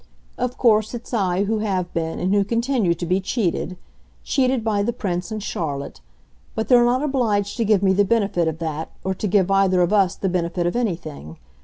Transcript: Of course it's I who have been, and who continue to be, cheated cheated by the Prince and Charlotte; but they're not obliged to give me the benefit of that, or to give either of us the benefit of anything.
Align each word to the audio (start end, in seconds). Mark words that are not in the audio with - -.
Of 0.35 0.57
course 0.57 0.95
it's 0.95 1.13
I 1.13 1.43
who 1.43 1.59
have 1.59 1.93
been, 1.93 2.17
and 2.17 2.33
who 2.33 2.43
continue 2.43 2.95
to 2.95 3.05
be, 3.05 3.19
cheated 3.21 3.77
cheated 4.23 4.63
by 4.63 4.81
the 4.81 4.93
Prince 4.93 5.29
and 5.31 5.43
Charlotte; 5.43 6.01
but 6.55 6.67
they're 6.69 6.83
not 6.83 7.03
obliged 7.03 7.55
to 7.57 7.65
give 7.65 7.83
me 7.83 7.93
the 7.93 8.03
benefit 8.03 8.47
of 8.47 8.57
that, 8.57 8.89
or 9.03 9.13
to 9.13 9.27
give 9.27 9.51
either 9.51 9.79
of 9.79 9.93
us 9.93 10.15
the 10.15 10.27
benefit 10.27 10.65
of 10.65 10.75
anything. 10.75 11.37